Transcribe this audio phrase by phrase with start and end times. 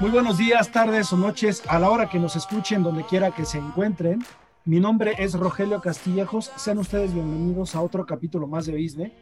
[0.00, 3.46] Muy buenos días, tardes o noches, a la hora que nos escuchen, donde quiera que
[3.46, 4.22] se encuentren.
[4.66, 6.52] Mi nombre es Rogelio Castillejos.
[6.56, 9.12] Sean ustedes bienvenidos a otro capítulo más de Business,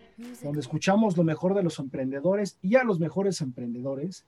[0.43, 4.25] donde escuchamos lo mejor de los emprendedores y a los mejores emprendedores.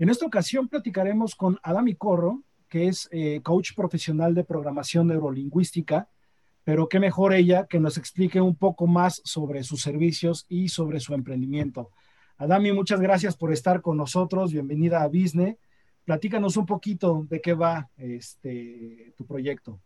[0.00, 6.08] En esta ocasión platicaremos con Adami Corro, que es eh, coach profesional de programación neurolingüística,
[6.62, 11.00] pero qué mejor ella que nos explique un poco más sobre sus servicios y sobre
[11.00, 11.90] su emprendimiento.
[12.36, 14.52] Adami, muchas gracias por estar con nosotros.
[14.52, 15.56] Bienvenida a Business.
[16.04, 19.80] Platícanos un poquito de qué va este, tu proyecto.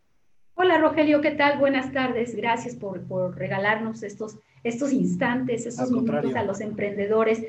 [0.54, 1.58] Hola Rogelio, ¿qué tal?
[1.58, 2.36] Buenas tardes.
[2.36, 3.02] Gracias por,
[3.34, 7.42] regalarnos estos, estos instantes, estos minutos a los emprendedores.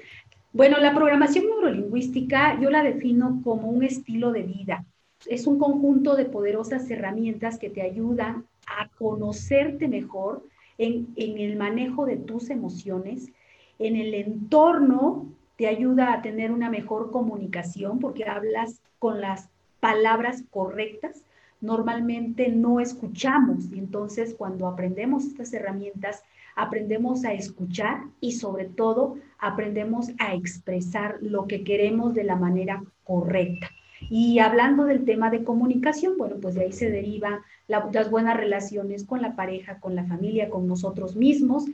[0.54, 4.86] Bueno, la programación neurolingüística yo la defino como un estilo de vida.
[5.26, 10.46] Es un conjunto de poderosas herramientas que te ayudan a conocerte mejor
[10.78, 13.32] en, en el manejo de tus emociones,
[13.80, 19.50] en el entorno te ayuda a tener una mejor comunicación porque hablas con las
[19.80, 21.24] palabras correctas.
[21.62, 26.22] Normalmente no escuchamos y entonces cuando aprendemos estas herramientas,
[26.56, 32.84] aprendemos a escuchar y sobre todo aprendemos a expresar lo que queremos de la manera
[33.04, 33.70] correcta.
[34.10, 39.06] Y hablando del tema de comunicación, bueno, pues de ahí se derivan las buenas relaciones
[39.06, 41.66] con la pareja, con la familia, con nosotros mismos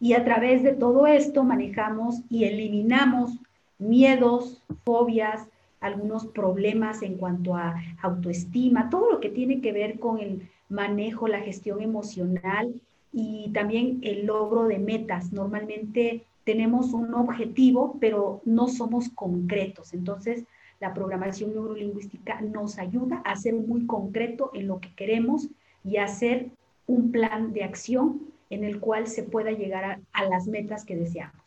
[0.00, 3.38] y a través de todo esto manejamos y eliminamos
[3.78, 5.48] miedos, fobias,
[5.80, 11.28] algunos problemas en cuanto a autoestima, todo lo que tiene que ver con el manejo,
[11.28, 12.80] la gestión emocional
[13.12, 15.32] y también el logro de metas.
[15.32, 19.94] Normalmente tenemos un objetivo, pero no somos concretos.
[19.94, 20.44] Entonces,
[20.80, 25.48] la programación neurolingüística nos ayuda a ser muy concreto en lo que queremos
[25.84, 26.50] y hacer
[26.86, 28.20] un plan de acción
[28.50, 31.42] en el cual se pueda llegar a, las metas que deseamos.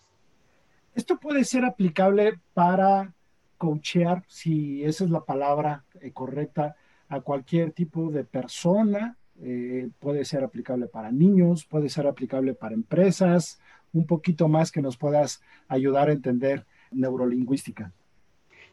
[0.96, 3.14] Esto puede ser aplicable para
[3.58, 6.76] coachear, si esa es la palabra eh, correcta,
[7.08, 9.18] a cualquier tipo de persona.
[9.42, 13.60] Eh, puede ser aplicable para niños, puede ser aplicable para empresas,
[13.94, 17.92] un poquito más que nos puedas ayudar a entender neurolingüística.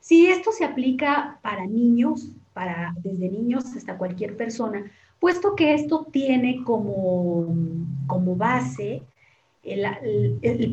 [0.00, 6.06] Sí, esto se aplica para niños, para desde niños hasta cualquier persona, puesto que esto
[6.10, 7.54] tiene como,
[8.06, 9.02] como base,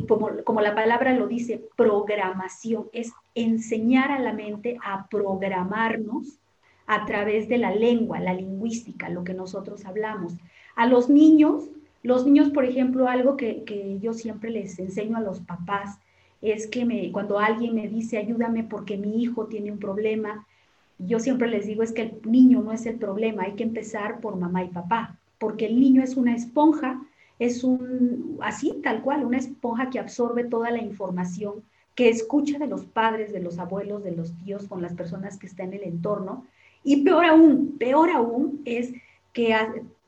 [0.07, 6.39] como, la palabra lo dice, programación, es enseñar a la mente a programarnos
[6.87, 10.33] a través de la lengua, la lingüística, lo que nosotros hablamos.
[10.75, 11.69] A los niños,
[12.01, 15.99] los niños, por ejemplo, algo que, que yo siempre les enseño a los papás
[16.41, 20.45] es que me, cuando alguien me dice, ayúdame porque mi hijo tiene un problema,
[20.99, 24.19] yo siempre les digo es que el niño no es el problema, hay que empezar
[24.19, 27.01] por mamá y papá, porque el niño es una esponja,
[27.39, 31.63] es un, así tal cual, una esponja que absorbe toda la información,
[31.95, 35.47] que escucha de los padres, de los abuelos, de los tíos, con las personas que
[35.47, 36.45] están en el entorno.
[36.83, 38.93] Y peor aún, peor aún es
[39.31, 39.55] que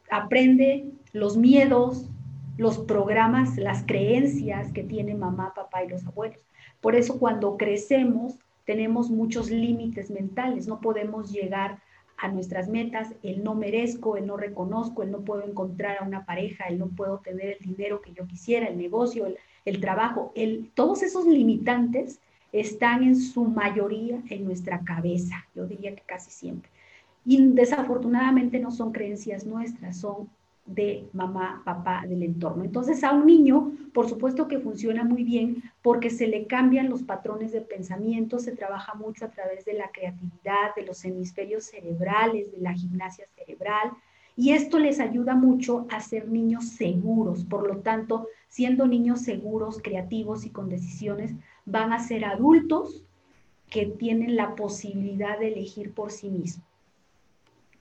[0.09, 2.09] aprende los miedos,
[2.57, 6.39] los programas, las creencias que tiene mamá, papá y los abuelos.
[6.81, 11.79] Por eso cuando crecemos tenemos muchos límites mentales, no podemos llegar
[12.17, 16.25] a nuestras metas, el no merezco, el no reconozco, el no puedo encontrar a una
[16.25, 19.27] pareja, el no puedo tener el dinero que yo quisiera, el negocio,
[19.65, 22.19] el, trabajo, el, todos esos limitantes
[22.51, 26.69] están en su mayoría en nuestra cabeza, yo diría que casi siempre.
[27.25, 30.29] Y desafortunadamente no son creencias nuestras, son
[30.65, 32.63] de mamá, papá, del entorno.
[32.63, 37.03] Entonces a un niño, por supuesto que funciona muy bien porque se le cambian los
[37.03, 42.51] patrones de pensamiento, se trabaja mucho a través de la creatividad, de los hemisferios cerebrales,
[42.51, 43.91] de la gimnasia cerebral,
[44.37, 47.45] y esto les ayuda mucho a ser niños seguros.
[47.45, 51.33] Por lo tanto, siendo niños seguros, creativos y con decisiones,
[51.65, 53.03] van a ser adultos
[53.69, 56.65] que tienen la posibilidad de elegir por sí mismos.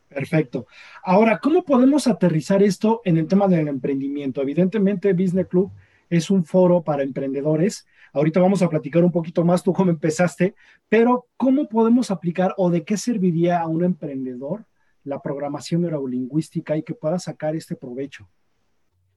[0.08, 0.66] Perfecto.
[1.02, 4.40] Ahora, ¿cómo podemos aterrizar esto en el tema del emprendimiento?
[4.40, 5.70] Evidentemente, Business Club
[6.08, 7.86] es un foro para emprendedores.
[8.12, 10.54] Ahorita vamos a platicar un poquito más tú cómo empezaste,
[10.88, 14.66] pero ¿cómo podemos aplicar o de qué serviría a un emprendedor
[15.02, 18.28] la programación neurolingüística y que pueda sacar este provecho?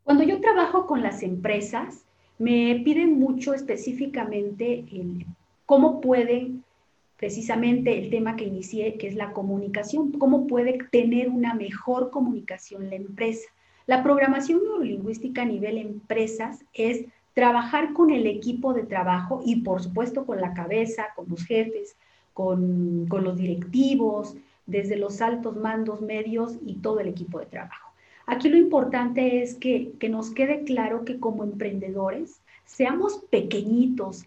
[0.04, 2.07] Cuando yo trabajo con las empresas,
[2.38, 4.86] me piden mucho específicamente
[5.66, 6.64] cómo pueden
[7.18, 12.90] precisamente el tema que inicié, que es la comunicación, cómo puede tener una mejor comunicación
[12.90, 13.50] la empresa.
[13.88, 19.82] La programación neurolingüística a nivel empresas es trabajar con el equipo de trabajo y por
[19.82, 21.96] supuesto con la cabeza, con los jefes,
[22.34, 24.36] con, con los directivos,
[24.68, 27.87] desde los altos mandos medios y todo el equipo de trabajo.
[28.28, 34.26] Aquí lo importante es que, que nos quede claro que como emprendedores, seamos pequeñitos,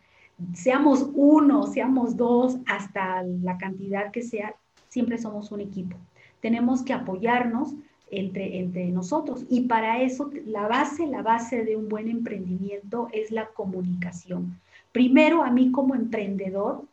[0.54, 4.54] seamos uno, seamos dos, hasta la cantidad que sea,
[4.88, 5.98] siempre somos un equipo.
[6.40, 7.74] Tenemos que apoyarnos
[8.10, 13.30] entre, entre nosotros y para eso la base, la base de un buen emprendimiento es
[13.30, 14.58] la comunicación.
[14.92, 16.84] Primero, a mí como emprendedor,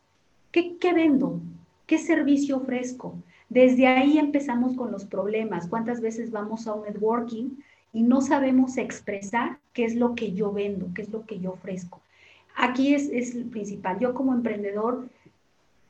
[0.52, 1.40] ¿qué, qué vendo?
[1.86, 3.14] ¿Qué servicio ofrezco?
[3.48, 5.68] Desde ahí empezamos con los problemas.
[5.68, 7.56] ¿Cuántas veces vamos a un networking
[7.92, 11.52] y no sabemos expresar qué es lo que yo vendo, qué es lo que yo
[11.52, 12.00] ofrezco?
[12.56, 13.98] Aquí es, es el principal.
[13.98, 15.08] Yo como emprendedor,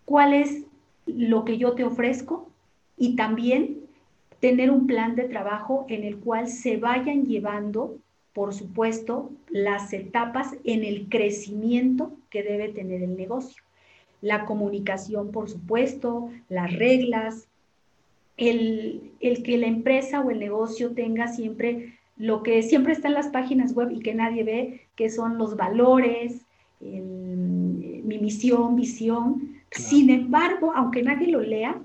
[0.05, 0.65] ¿cuál es
[1.07, 2.49] lo que yo te ofrezco?
[2.97, 3.89] Y también
[4.41, 7.99] tener un plan de trabajo en el cual se vayan llevando,
[8.33, 13.63] por supuesto, las etapas en el crecimiento que debe tener el negocio.
[14.21, 17.48] La comunicación, por supuesto, las reglas,
[18.39, 23.15] el, el que la empresa o el negocio tenga siempre lo que siempre está en
[23.15, 26.43] las páginas web y que nadie ve, que son los valores,
[26.81, 29.55] mi misión, visión.
[29.71, 31.81] Sin embargo, aunque nadie lo lea,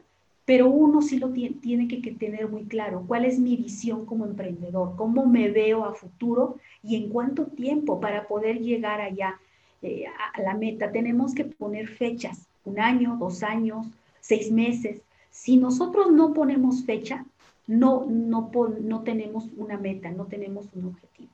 [0.46, 4.26] pero uno sí lo tiene, tiene que, tener muy claro, cuál es mi visión como
[4.26, 9.40] emprendedor, cómo me veo a futuro y en cuánto tiempo para poder llegar allá
[9.82, 10.92] eh, a la meta.
[10.92, 13.88] Tenemos que poner fechas, un año, dos años,
[14.20, 15.02] seis meses.
[15.34, 17.26] Si nosotros no ponemos fecha,
[17.66, 18.52] no, no,
[18.82, 21.32] no tenemos una meta, no tenemos un objetivo.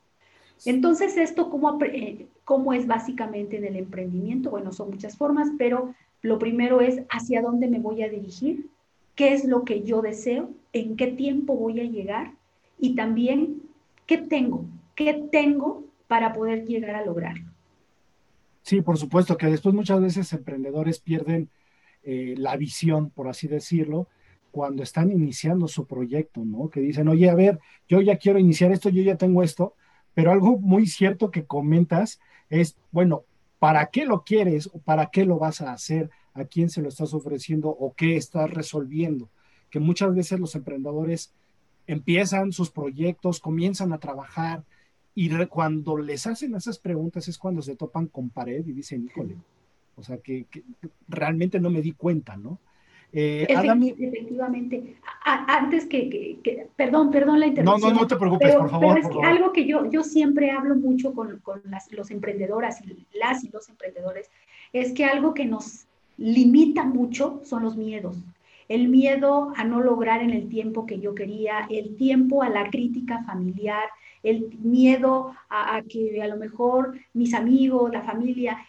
[0.66, 4.52] Entonces, esto, ¿cómo, eh, ¿cómo es básicamente en el emprendimiento?
[4.52, 8.70] Bueno, son muchas formas, pero lo primero es hacia dónde me voy a dirigir,
[9.16, 12.32] qué es lo que yo deseo, en qué tiempo voy a llegar
[12.80, 13.64] y también
[14.06, 14.64] qué tengo,
[14.96, 17.50] qué tengo para poder llegar a lograrlo.
[18.62, 21.50] Sí, por supuesto que después muchas veces emprendedores pierden
[22.04, 24.08] eh, la visión, por así decirlo,
[24.52, 26.70] cuando están iniciando su proyecto, ¿no?
[26.70, 29.76] Que dicen, oye, a ver, yo ya quiero iniciar esto, yo ya tengo esto,
[30.14, 32.20] pero algo muy cierto que comentas
[32.50, 33.24] es, bueno,
[33.60, 36.10] ¿para qué lo quieres o para qué lo vas a hacer?
[36.34, 39.30] ¿A quién se lo estás ofreciendo o qué estás resolviendo?
[39.70, 41.34] Que muchas veces los emprendedores
[41.86, 44.64] empiezan sus proyectos, comienzan a trabajar
[45.16, 49.36] y cuando les hacen esas preguntas es cuando se topan con pared y dicen, híjole,
[50.00, 50.46] o sea, que
[51.08, 52.60] realmente no me di cuenta, ¿no?
[53.12, 54.98] Eh, efectivamente.
[55.26, 57.82] antes que, perdón, perdón la interrupción.
[57.82, 59.00] No, no, no te preocupes, por favor.
[59.02, 62.82] Pero es algo que yo, yo siempre hablo mucho con, con las los emprendedoras,
[63.14, 64.30] las y los emprendedores,
[64.74, 65.88] es que algo que nos
[66.18, 68.18] limita mucho son los miedos.
[68.68, 72.70] El miedo a no lograr en el tiempo que yo quería, el tiempo a la
[72.70, 73.86] crítica familiar,
[74.22, 78.60] el miedo a, a que a lo mejor mis amigos, la familia,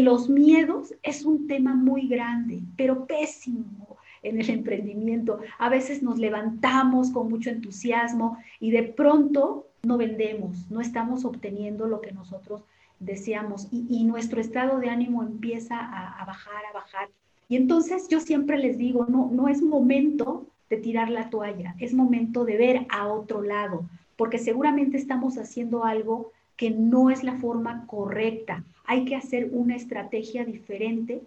[0.00, 5.40] los miedos es un tema muy grande, pero pésimo en el emprendimiento.
[5.58, 11.86] A veces nos levantamos con mucho entusiasmo y de pronto no vendemos, no estamos obteniendo
[11.86, 12.64] lo que nosotros
[13.00, 17.08] deseamos y, nuestro estado de ánimo empieza a, a, bajar, a bajar.
[17.48, 21.94] Y entonces yo siempre les digo, no, no es momento de tirar la toalla, es
[21.94, 27.36] momento de ver a otro lado, porque seguramente estamos haciendo algo que no es la
[27.36, 28.64] forma correcta.
[28.84, 31.22] Hay que hacer una estrategia diferente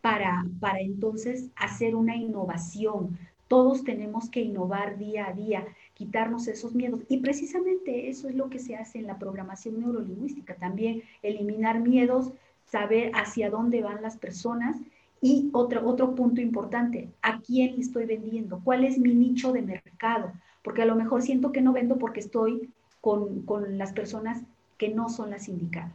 [0.00, 3.18] para, para entonces hacer una innovación.
[3.46, 7.02] Todos tenemos que innovar día a día, quitarnos esos miedos.
[7.08, 10.54] Y precisamente eso es lo que se hace en la programación neurolingüística.
[10.54, 12.32] También eliminar miedos,
[12.64, 14.76] saber hacia dónde van las personas.
[15.20, 18.62] Y otro, otro punto importante, ¿a quién estoy vendiendo?
[18.64, 20.32] ¿Cuál es mi nicho de mercado?
[20.62, 22.70] Porque a lo mejor siento que no vendo porque estoy
[23.02, 24.42] con, con las personas
[24.80, 25.92] que no son las indicadas.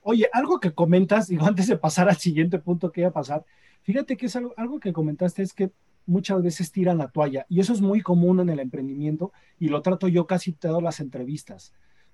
[0.00, 3.44] Oye, algo que comentas, digo, antes de pasar al siguiente punto que iba a pasar,
[3.82, 5.72] fíjate que es algo, algo que comentaste es que
[6.06, 9.82] muchas veces tiran la toalla y eso es muy común en el emprendimiento y lo
[9.82, 11.72] trato yo casi todas las entrevistas.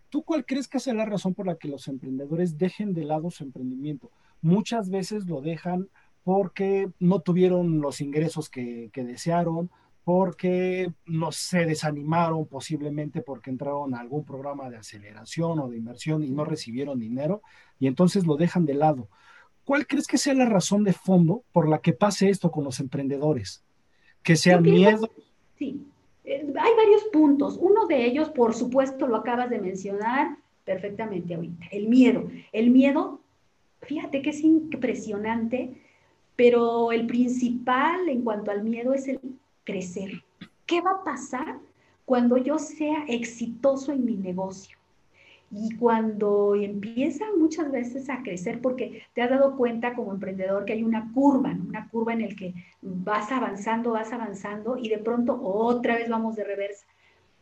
[0.08, 3.30] ¿Tú cuál crees que es la razón por la que los emprendedores dejen de lado
[3.30, 4.10] su emprendimiento?
[4.40, 5.88] Muchas veces lo dejan
[6.24, 9.70] porque no tuvieron los ingresos que, que desearon,
[10.04, 16.22] porque no se desanimaron posiblemente porque entraron a algún programa de aceleración o de inversión
[16.22, 17.42] y no recibieron dinero
[17.78, 19.08] y entonces lo dejan de lado.
[19.64, 22.80] ¿Cuál crees que sea la razón de fondo por la que pase esto con los
[22.80, 23.62] emprendedores?
[24.22, 25.08] Que sea miedo.
[25.56, 25.86] Sí,
[26.24, 27.58] eh, hay varios puntos.
[27.60, 32.28] Uno de ellos, por supuesto, lo acabas de mencionar perfectamente ahorita, el miedo.
[32.52, 33.20] El miedo,
[33.82, 35.74] fíjate que es impresionante,
[36.36, 39.20] pero el principal en cuanto al miedo es el
[39.64, 40.22] crecer.
[40.66, 41.58] ¿Qué va a pasar
[42.04, 44.76] cuando yo sea exitoso en mi negocio?
[45.52, 50.74] Y cuando empiezan muchas veces a crecer, porque te has dado cuenta como emprendedor que
[50.74, 55.40] hay una curva, una curva en el que vas avanzando, vas avanzando y de pronto
[55.42, 56.86] otra vez vamos de reversa.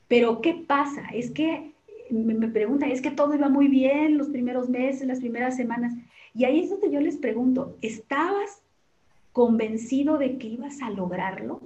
[0.08, 1.02] Pero ¿qué pasa?
[1.12, 1.74] Es que
[2.10, 5.92] me preguntan, es que todo iba muy bien los primeros meses, las primeras semanas.
[6.34, 8.62] Y ahí es donde yo les pregunto, ¿estabas
[9.32, 11.60] convencido de que ibas a lograrlo?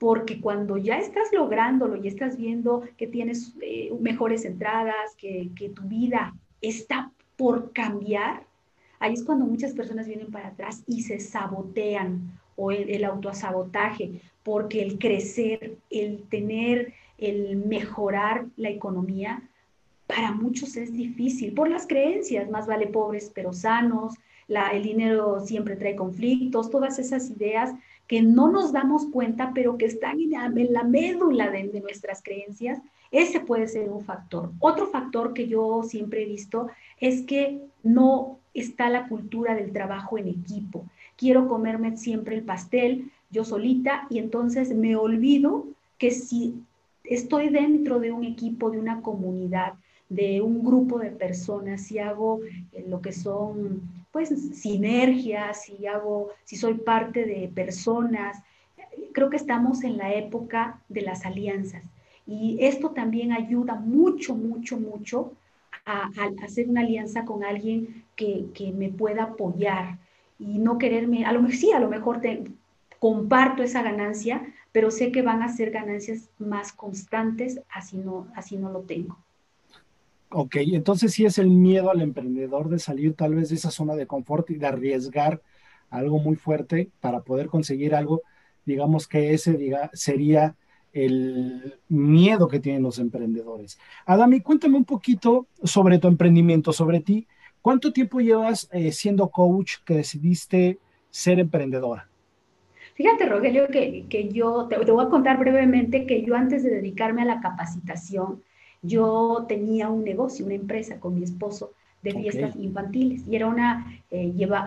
[0.00, 5.82] Porque cuando ya estás lográndolo y estás viendo que tienes eh, mejores entradas, que, tu
[5.82, 8.44] vida está por cambiar,
[8.98, 14.22] ahí es cuando muchas personas vienen para atrás y se sabotean o el, el autosabotaje,
[14.42, 19.42] porque el crecer, el tener, el mejorar la economía,
[20.06, 24.14] para muchos es difícil por las creencias, más vale pobres pero sanos,
[24.50, 27.72] la, el dinero siempre trae conflictos, todas esas ideas
[28.08, 30.32] que no nos damos cuenta, pero que están en
[30.72, 32.80] la, médula de, nuestras creencias,
[33.12, 34.50] ese puede ser un factor.
[34.58, 36.66] Otro factor que yo siempre he visto
[36.98, 40.84] es que no está la cultura del trabajo en equipo.
[41.16, 45.66] Quiero comerme siempre el pastel yo solita y entonces me olvido
[45.96, 46.56] que si
[47.04, 49.74] estoy dentro de un equipo, de una comunidad,
[50.08, 52.40] de un grupo de personas, si hago
[52.72, 58.42] eh, lo que son pues sinergias, si hago, si soy parte de personas,
[59.12, 61.84] creo que estamos en la época de las alianzas
[62.26, 65.32] y esto también ayuda mucho, mucho, mucho
[65.84, 66.10] a,
[66.42, 69.98] hacer una alianza con alguien que, que, me pueda apoyar
[70.38, 72.44] y no quererme, a lo mejor sí, a lo mejor te,
[73.00, 78.56] comparto esa ganancia, pero sé que van a ser ganancias más constantes, así no, así
[78.56, 79.16] no lo tengo.
[80.32, 83.96] Ok, entonces sí es el miedo al emprendedor de salir tal vez de esa zona
[83.96, 85.42] de confort y de arriesgar
[85.90, 88.22] algo muy fuerte para poder conseguir algo,
[88.64, 90.54] digamos que ese diga, sería
[90.92, 93.78] el miedo que tienen los emprendedores.
[94.06, 97.26] Adami, cuéntame un poquito sobre tu emprendimiento, sobre ti.
[97.60, 100.78] ¿Cuánto tiempo llevas eh, siendo coach que decidiste
[101.10, 102.08] ser emprendedora?
[102.94, 107.22] Fíjate, Rogelio, que, yo te, te, voy a contar brevemente que yo antes de dedicarme
[107.22, 108.42] a la capacitación,
[108.82, 111.72] yo tenía un negocio, una empresa con mi esposo
[112.02, 114.64] de fiestas infantiles y era una eh, lleva,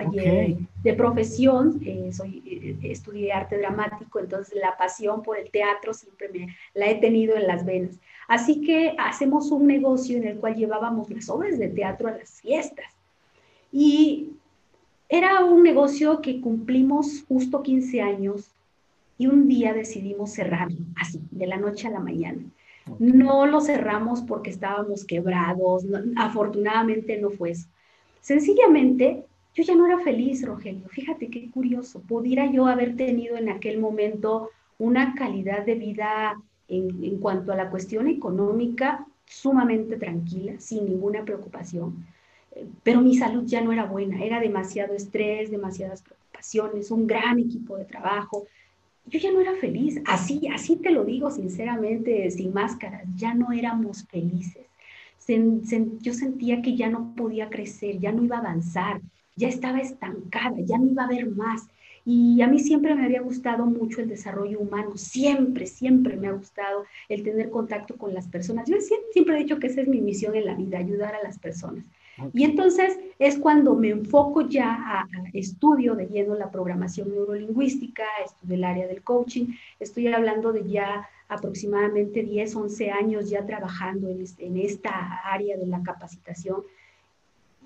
[0.84, 6.30] de profesión, eh, soy, eh, estudié arte dramático, entonces la pasión por el teatro siempre
[6.30, 8.00] me la he tenido en las venas.
[8.28, 12.42] Así que hacemos un negocio en el cual llevábamos las obras de teatro a las
[12.42, 12.86] fiestas.
[13.72, 14.34] Y
[15.10, 18.52] era un negocio que cumplimos justo 15 años
[19.18, 22.44] y un día decidimos cerrarlo, así, de la noche a la mañana.
[23.00, 25.86] No lo cerramos porque estábamos quebrados,
[26.16, 27.68] afortunadamente no fue eso.
[28.22, 30.88] Sencillamente, yo ya no era feliz, Rogelio.
[30.90, 32.02] Fíjate qué curioso.
[32.02, 37.56] Pudiera yo haber tenido en aquel momento una calidad de vida en, en cuanto a
[37.56, 42.06] la cuestión económica sumamente tranquila, sin ninguna preocupación,
[42.84, 47.78] pero mi salud ya no era buena, era demasiado estrés, demasiadas preocupaciones, un gran equipo
[47.78, 48.46] de trabajo,
[49.06, 53.52] yo ya no era feliz, así, así te lo digo sinceramente, sin máscaras, ya no
[53.52, 54.66] éramos felices.
[56.02, 59.02] yo sentía que ya no podía crecer, ya no iba a avanzar,
[59.36, 61.68] ya estaba estancada, ya no iba a haber más.
[62.06, 66.34] Y a mí siempre me había gustado mucho el desarrollo humano, siempre, siempre me ha
[66.34, 68.68] gustado el tener contacto con las personas.
[68.70, 68.78] Yo
[69.14, 71.86] siempre he dicho que esa es mi misión en la vida, ayudar a las personas.
[72.34, 78.56] Y entonces es cuando me enfoco ya a, estudio de lleno la programación neurolingüística, estudio
[78.56, 79.48] el área del coaching,
[79.80, 85.66] estoy hablando de ya aproximadamente 10, 11 años ya trabajando en, en esta área de
[85.66, 86.62] la capacitación.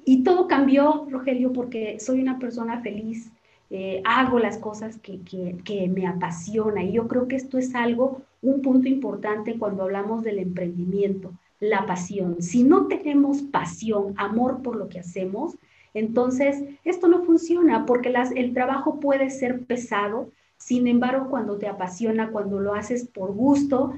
[0.05, 3.29] Y todo cambió, Rogelio, porque soy una persona feliz,
[3.69, 6.83] eh, hago las cosas que, que, que, me apasiona.
[6.83, 11.85] Y yo creo que esto es algo, un punto importante cuando hablamos del emprendimiento la
[11.85, 12.41] pasión.
[12.41, 15.57] Si no tenemos pasión, amor por lo que hacemos,
[15.93, 22.31] entonces esto no funciona porque el trabajo puede ser pesado, sin embargo, cuando te apasiona,
[22.31, 23.93] cuando lo haces por gusto,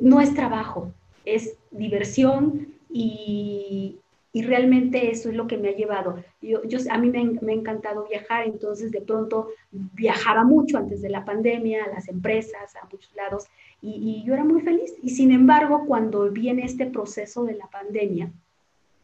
[0.00, 0.92] no es trabajo,
[1.24, 3.98] es diversión y,
[4.32, 6.22] y realmente eso es lo que me ha llevado.
[6.40, 11.08] Yo a mí me, me, ha encantado viajar, entonces de pronto viajaba mucho antes de
[11.08, 13.46] la pandemia, a las empresas, a muchos lados,
[13.80, 14.94] y, yo era muy feliz.
[15.02, 18.32] Y sin embargo, cuando viene este proceso de la pandemia,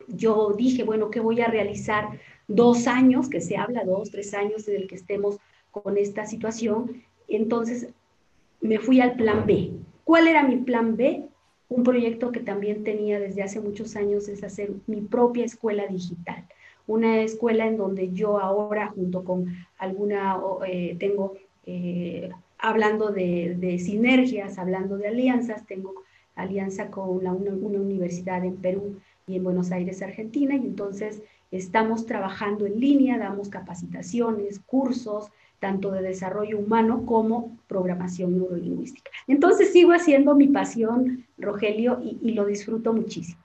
[0.09, 2.09] yo dije, bueno, ¿qué voy a realizar?
[2.47, 5.39] Dos años, que se habla, dos, tres años desde el que estemos
[5.71, 7.03] con esta situación.
[7.29, 7.89] Entonces
[8.61, 9.73] me fui al plan B.
[10.05, 11.27] ¿Cuál era mi plan B?
[11.69, 16.45] Un proyecto que también tenía desde hace muchos años es hacer mi propia escuela digital,
[16.87, 19.47] una escuela en donde yo ahora junto con
[19.79, 21.35] alguna, eh, tengo,
[21.67, 22.31] eh,
[22.65, 25.95] hablando de, sinergias, hablando de alianzas, tengo
[26.35, 32.65] alianza con una, universidad en Perú y en Buenos Aires, Argentina, y entonces estamos trabajando
[32.65, 39.11] en línea, damos capacitaciones, cursos, tanto de desarrollo humano como programación neurolingüística.
[39.27, 43.43] Entonces sigo haciendo mi pasión, Rogelio, y, lo disfruto muchísimo.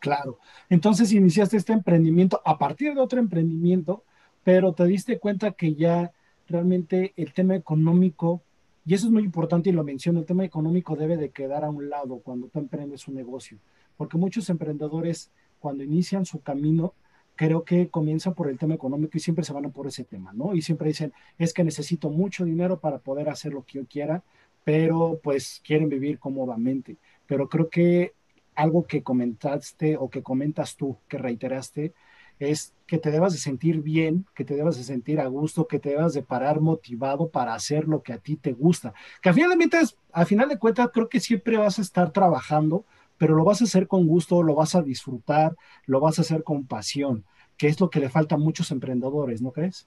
[0.00, 0.38] Claro.
[0.68, 4.02] Entonces iniciaste este emprendimiento a partir de otro emprendimiento,
[4.42, 6.10] pero te diste cuenta que ya
[6.48, 8.42] realmente el tema económico,
[8.88, 11.68] y eso es muy importante y lo menciono, el tema económico debe de quedar a
[11.68, 13.58] un lado cuando tú emprendes un negocio,
[13.98, 16.94] porque muchos emprendedores cuando inician su camino,
[17.34, 20.54] creo que comienzan por el tema económico y siempre se van por ese tema, ¿no?
[20.54, 24.24] Y siempre dicen, es que necesito mucho dinero para poder hacer lo que yo quiera,
[24.64, 26.96] pero pues quieren vivir cómodamente.
[27.26, 28.14] Pero creo que
[28.54, 31.92] algo que comentaste o que comentas tú, que reiteraste,
[32.38, 35.78] es que te debas de sentir bien, que te debas de sentir a gusto, que
[35.78, 38.94] te debas de parar motivado para hacer lo que a ti te gusta.
[39.20, 42.12] Que a final de cuentas, a final de cuentas, creo que siempre vas a estar
[42.12, 42.84] trabajando,
[43.18, 46.44] pero lo vas a hacer con gusto, lo vas a disfrutar, lo vas a hacer
[46.44, 47.24] con pasión,
[47.56, 49.86] que es lo que le falta a muchos emprendedores, ¿no crees?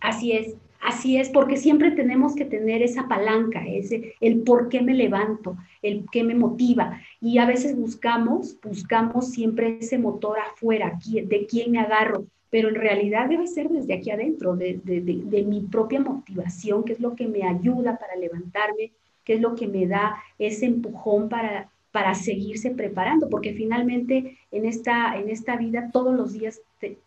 [0.00, 4.80] Así es, así es, porque siempre tenemos que tener esa palanca, ese, el por qué
[4.80, 7.00] me levanto, el qué me motiva.
[7.20, 12.76] Y a veces buscamos, buscamos siempre ese motor afuera, de quién me agarro, pero en
[12.76, 17.42] realidad debe ser desde aquí adentro, de, mi propia motivación, que es lo que me
[17.44, 18.92] ayuda para levantarme,
[19.24, 24.64] que es lo que me da ese empujón para, para seguirse preparando, porque finalmente en
[24.64, 26.60] esta, en esta vida todos los días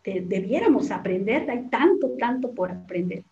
[0.04, 3.24] debiéramos aprender, hay tanto, tanto por aprender.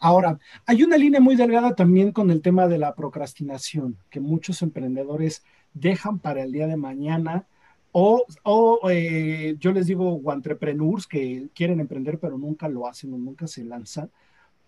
[0.00, 4.62] Ahora, hay una línea muy delgada también con el tema de la procrastinación, que muchos
[4.62, 5.42] emprendedores
[5.74, 7.46] dejan para el día de mañana,
[7.92, 13.12] o, o eh, yo les digo, o entrepreneurs que quieren emprender pero nunca lo hacen
[13.14, 14.10] o nunca se lanzan.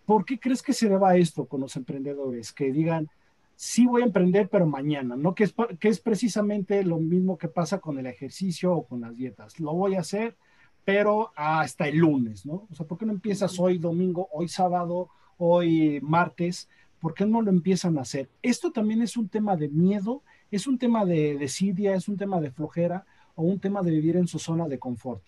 [0.06, 2.52] ¿Por qué crees que se deba esto con los emprendedores?
[2.52, 3.08] Que digan,
[3.54, 5.34] sí voy a emprender, pero mañana, ¿no?
[5.34, 9.14] Que es, que es precisamente lo mismo que pasa con el ejercicio o con las
[9.14, 9.60] dietas.
[9.60, 10.34] Lo voy a hacer,
[10.84, 12.66] pero hasta el lunes, ¿no?
[12.70, 15.10] O sea, ¿por qué no empiezas hoy domingo, hoy sábado,
[15.40, 16.68] hoy martes?
[17.00, 18.28] ¿Por qué no lo empiezan a hacer?
[18.42, 22.40] Esto también es un tema de miedo, es un tema de desidia, es un tema
[22.40, 25.22] de flojera o un tema de vivir en su zona de confort.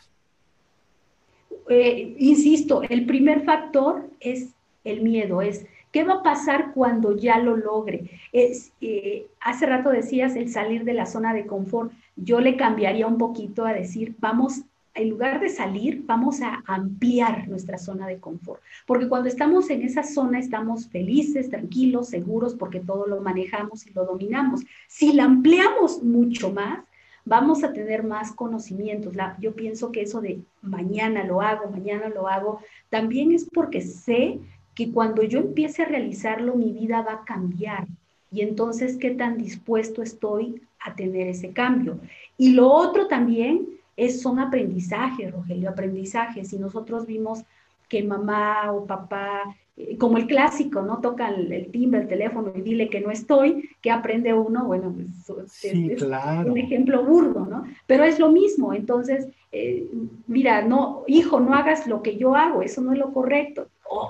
[1.69, 4.51] Eh, insisto, el primer factor es
[4.85, 8.11] el miedo, es ¿Qué va a pasar cuando ya lo logre?
[8.33, 11.93] Es, eh, hace rato decías el salir de la zona de confort.
[12.17, 14.63] Yo le cambiaría un poquito a decir, vamos,
[14.95, 18.61] en lugar de salir, vamos a ampliar nuestra zona de confort.
[18.87, 23.93] Porque cuando estamos en esa zona estamos felices, tranquilos, seguros, porque todo lo manejamos y
[23.93, 24.63] lo dominamos.
[24.89, 26.81] Si la ampliamos mucho más,
[27.25, 29.15] vamos a tener más conocimientos.
[29.41, 34.41] yo pienso que eso de mañana lo hago, mañana lo hago, también es porque sé
[34.75, 37.87] que cuando yo empiece a realizarlo, mi vida va a cambiar.
[38.31, 41.99] Y entonces, ¿qué tan dispuesto estoy a tener ese cambio?
[42.39, 46.53] Y lo otro también es, son aprendizajes, Rogelio, aprendizajes.
[46.53, 47.45] Y nosotros vimos
[47.89, 49.43] que mamá o papá,
[49.77, 51.01] eh, como el clásico, ¿no?
[51.01, 55.65] Toca el, timbre, el teléfono y dile que no estoy, que aprende uno, bueno, pues,
[55.65, 57.65] es, un ejemplo burdo, ¿no?
[57.87, 59.87] Pero es lo mismo, entonces, eh,
[60.27, 63.69] mira, no, hijo, no hagas lo que yo hago, eso no es lo correcto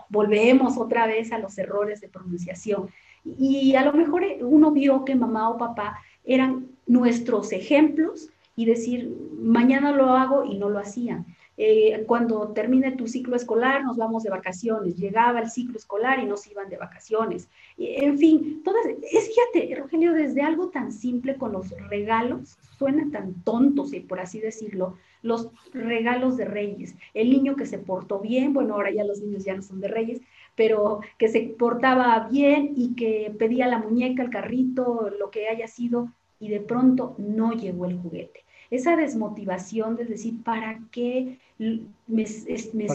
[0.09, 2.89] volvemos otra vez a los errores de pronunciación.
[3.25, 9.17] Y a lo mejor uno vio que mamá o papá eran nuestros ejemplos y decir,
[9.39, 11.27] mañana lo hago y no lo hacían.
[11.59, 14.97] Eh, cuando termine tu ciclo escolar, nos vamos de vacaciones.
[14.97, 17.49] Llegaba el ciclo escolar y nos iban de vacaciones.
[17.77, 23.43] En fin, todas, es, fíjate, Rogelio, desde algo tan simple con los regalos, suena tan
[23.43, 26.97] tontos, por así decirlo, los regalos de reyes.
[27.15, 29.89] El niño que se portó bien, bueno, ahora ya los niños ya no son de
[29.89, 30.21] reyes,
[30.57, 35.69] pero que se portaba bien y que pedía la muñeca, el carrito, lo que haya
[35.69, 36.13] sido,
[36.43, 38.41] y de pronto no llegó el juguete.
[38.69, 42.27] Esa desmotivación de decir, ¿para qué me, me,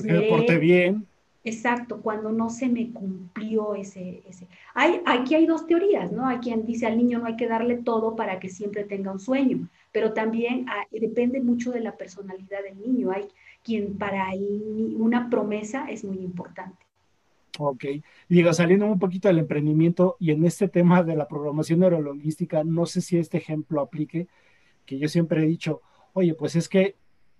[0.04, 1.08] me porté bien?
[1.46, 4.50] Exacto, cuando no se me cumplió ese, ese.
[4.74, 6.28] Hay, aquí hay dos teorías, ¿no?
[6.28, 9.20] Hay quien dice al niño no hay que darle todo para que siempre tenga un
[9.22, 13.12] sueño, pero también ah, depende mucho de la personalidad del niño.
[13.12, 13.30] Hay
[13.64, 14.28] quien para
[14.98, 16.87] una promesa es muy importante.
[17.60, 17.86] Ok,
[18.30, 22.86] diga, saliendo un poquito del emprendimiento y en este tema de la programación neurolingüística, no
[22.86, 24.28] sé si este ejemplo aplique,
[24.86, 25.82] que yo siempre he dicho,
[26.14, 26.96] oye, pues es que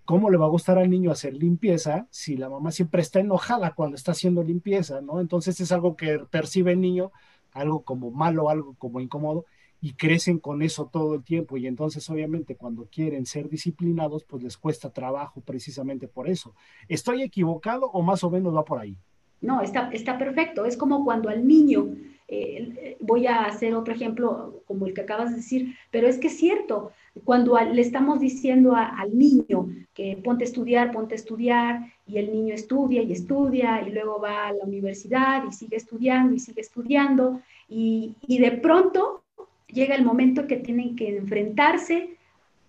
[0.08, 3.74] ¿cómo le va a gustar al niño hacer limpieza si la mamá siempre está enojada
[3.74, 5.20] cuando está haciendo limpieza, ¿no?
[5.20, 7.12] Entonces es algo que percibe el niño,
[7.52, 9.44] algo como malo, algo como incómodo,
[9.82, 11.58] y crecen con eso todo el tiempo.
[11.58, 16.54] Y entonces obviamente cuando quieren ser disciplinados, pues les cuesta trabajo precisamente por eso.
[16.88, 18.96] ¿Estoy equivocado o más o menos va por ahí?
[19.40, 20.64] No, está, está perfecto.
[20.64, 21.94] Es como cuando al niño
[22.30, 26.26] eh, voy a hacer otro ejemplo como el que acabas de decir, pero es que
[26.26, 26.92] es cierto,
[27.24, 32.30] cuando le estamos diciendo al niño que ponte a estudiar, ponte a estudiar, y el
[32.30, 36.60] niño estudia y estudia, y luego va a la universidad y sigue estudiando y sigue
[36.60, 39.24] estudiando, y, de pronto
[39.66, 42.16] llega el momento que tienen que enfrentarse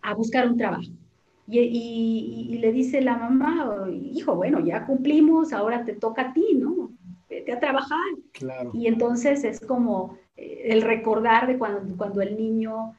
[0.01, 0.91] a buscar un trabajo.
[1.49, 6.91] Y, le dice la mamá, hijo, bueno, ya cumplimos, ahora te toca a ti, ¿no?
[7.29, 7.99] Vete a trabajar.
[8.33, 8.71] Claro.
[8.73, 12.95] Y entonces es como eh, el recordar de cuando, cuando el niño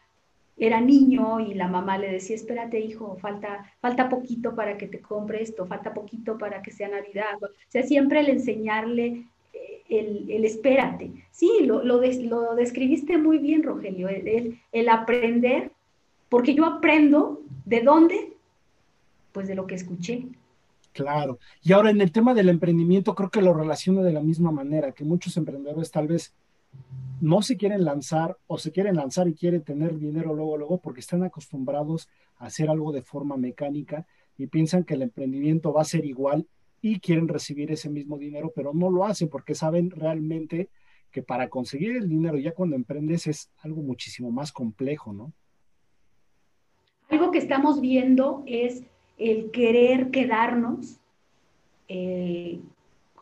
[0.60, 5.00] era niño y la mamá le decía, espérate hijo, falta, falta poquito para que te
[5.00, 7.42] compre esto, falta poquito para que sea Navidad.
[7.42, 11.12] O sea, siempre el enseñarle eh, el, espérate.
[11.30, 15.72] Sí, lo, lo, lo, describiste muy bien, Rogelio, el, el, aprender,
[16.28, 18.34] porque yo aprendo de dónde,
[19.32, 20.28] pues de lo que escuché.
[20.92, 21.38] Claro.
[21.62, 24.92] Y ahora en el tema del emprendimiento creo que lo relaciono de la misma manera,
[24.92, 26.34] que muchos emprendedores tal vez
[27.20, 31.00] no se quieren lanzar o se quieren lanzar y quieren tener dinero luego, luego, porque
[31.00, 34.06] están acostumbrados a hacer algo de forma mecánica
[34.38, 36.46] y piensan que el emprendimiento va a ser igual
[36.80, 40.70] y quieren recibir ese mismo dinero, pero no lo hacen porque saben realmente
[41.10, 45.32] que para conseguir el dinero ya cuando emprendes es algo muchísimo más complejo, ¿no?
[47.08, 48.84] Algo que estamos viendo es
[49.20, 50.98] el querer quedarnos
[51.88, 52.58] eh,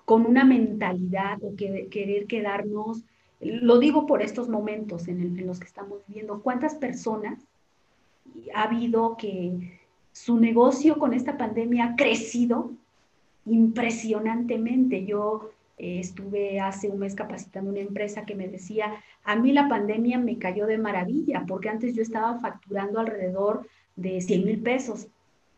[0.05, 3.03] con una mentalidad o que, querer quedarnos
[3.41, 6.41] lo digo por estos momentos en, los que estamos viviendo.
[6.41, 7.39] ¿Cuántas personas
[8.55, 9.79] ha habido que
[10.13, 12.73] su negocio con esta pandemia ha crecido
[13.47, 15.05] impresionantemente?
[15.05, 19.69] Yo eh, estuve hace un mes capacitando una empresa que me decía, a mí la
[19.69, 25.09] pandemia me cayó de maravilla, porque antes yo estaba facturando alrededor de 100 mil pesos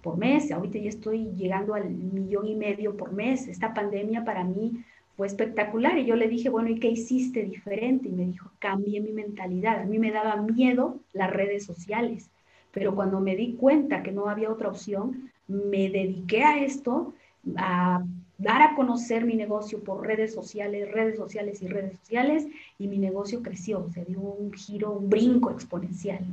[0.02, 3.48] por mes, ahorita ya estoy llegando al millón y medio por mes.
[3.48, 4.84] Esta pandemia para mí
[5.16, 5.98] fue espectacular.
[5.98, 8.08] Y yo le dije, bueno, ¿y qué hiciste diferente?
[8.08, 9.80] Y me dijo, cambié mi mentalidad.
[9.80, 12.30] A mí me daba miedo las redes sociales,
[12.72, 17.12] pero cuando me di cuenta que no había otra opción, me dediqué a esto,
[17.56, 18.04] a
[18.38, 22.46] dar a conocer mi negocio por redes sociales, redes sociales y redes sociales,
[22.78, 26.24] y mi negocio creció, se dio un giro, un brinco exponencial.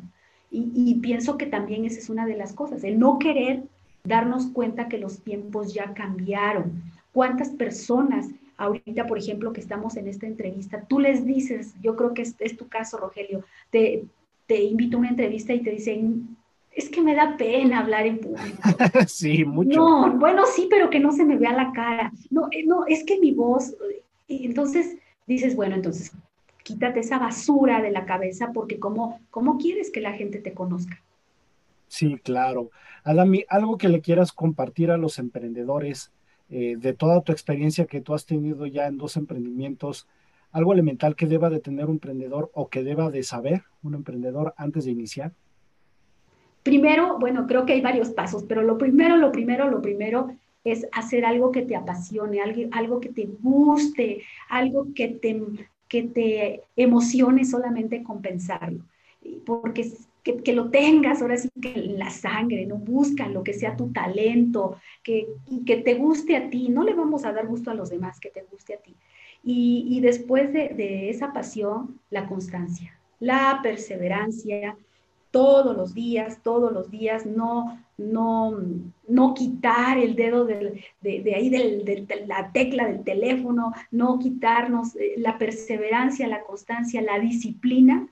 [0.50, 3.64] Y, y pienso que también esa es una de las cosas, el no querer
[4.04, 6.84] darnos cuenta que los tiempos ya cambiaron.
[7.12, 12.14] ¿Cuántas personas ahorita, por ejemplo, que estamos en esta entrevista, tú les dices, yo creo
[12.14, 14.06] que es, tu caso, Rogelio, te,
[14.48, 16.36] te invito a una entrevista y te dicen,
[16.72, 18.58] es que me da pena hablar en público.
[19.08, 19.80] sí, mucho.
[19.80, 22.12] No, bueno, sí, pero que no se me vea la cara.
[22.30, 23.76] No, eh, no, es que mi voz,
[24.28, 26.12] entonces dices, bueno, entonces
[26.68, 31.02] quítate esa basura de la cabeza porque ¿cómo, cómo quieres que la gente te conozca?
[31.88, 32.72] Sí, claro.
[33.06, 36.12] Adami, algo que le quieras compartir a los emprendedores
[36.50, 40.10] eh, de toda tu experiencia que tú has tenido ya en dos emprendimientos,
[40.52, 44.54] algo elemental que deba de tener un emprendedor o que deba de saber un emprendedor
[44.58, 45.32] antes de iniciar?
[46.64, 50.28] Primero, bueno, creo que hay varios pasos, pero lo primero, lo primero, lo primero
[50.66, 55.42] es hacer algo que te apasione, algo, algo que te guste, algo que te,
[55.88, 58.84] que te emocione solamente compensarlo.
[59.46, 59.92] Porque
[60.24, 62.76] que, lo tengas ahora sí que en la sangre, ¿no?
[62.76, 65.28] Busca lo que sea tu talento, que,
[65.66, 66.70] que te guste a ti.
[66.70, 68.96] No le vamos a dar gusto a los demás, que te guste a ti.
[69.44, 74.76] Y, y después de, de, esa pasión, la constancia, la perseverancia,
[75.32, 78.58] todos los días, todos los días, no, no,
[79.08, 80.84] no quitar el dedo de,
[81.36, 88.08] ahí de la tecla del teléfono, no quitarnos eh, la perseverancia, la constancia, la disciplina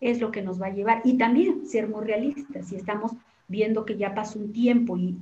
[0.00, 1.02] es lo que nos va a llevar.
[1.04, 3.12] Y también ser muy realistas, si estamos
[3.48, 5.16] viendo que ya pasó un tiempo y,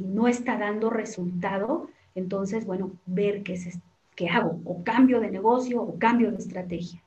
[0.00, 3.78] no está dando resultado, entonces, bueno, ver qué, es,
[4.14, 7.02] qué hago, o cambio de negocio o cambio de estrategia.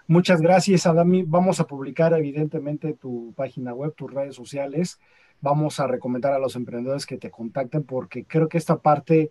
[0.06, 1.22] Muchas gracias, Adami.
[1.22, 5.00] Vamos a publicar evidentemente tu página web, tus redes sociales.
[5.40, 9.30] Vamos a recomendar a los emprendedores que te contacten porque creo que esta parte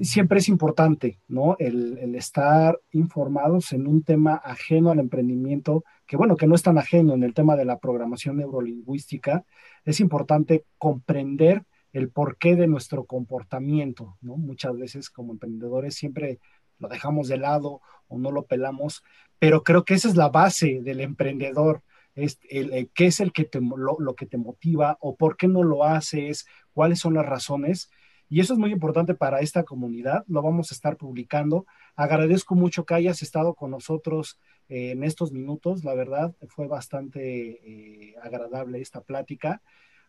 [0.00, 1.56] siempre es importante, ¿no?
[1.58, 6.62] El, el, estar informados en un tema ajeno al emprendimiento, que bueno, que no es
[6.62, 9.44] tan ajeno en el tema de la programación neurolingüística,
[9.84, 14.36] es importante comprender el porqué de nuestro comportamiento, ¿no?
[14.36, 16.40] Muchas veces como emprendedores siempre
[16.78, 19.02] lo dejamos de lado o no lo pelamos,
[19.38, 21.82] pero creo que esa es la base del emprendedor,
[22.14, 25.48] es el, qué es el que te, lo, lo, que te motiva o por qué
[25.48, 27.90] no lo haces, cuáles son las razones.
[28.32, 31.66] Y eso es muy importante para esta comunidad, lo vamos a estar publicando.
[31.96, 34.38] Agradezco mucho que hayas estado con nosotros
[34.70, 39.60] eh, en estos minutos, la verdad fue bastante eh, agradable esta plática.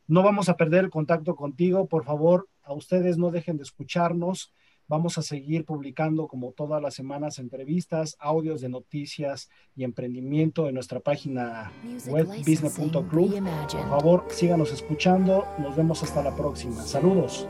[0.07, 4.53] No vamos a perder el contacto contigo, por favor, a ustedes no dejen de escucharnos.
[4.87, 10.75] Vamos a seguir publicando como todas las semanas entrevistas, audios de noticias y emprendimiento en
[10.75, 11.73] nuestra página
[12.07, 13.43] web business.club.
[13.69, 15.45] Por favor, síganos escuchando.
[15.59, 16.81] Nos vemos hasta la próxima.
[16.83, 17.49] Saludos.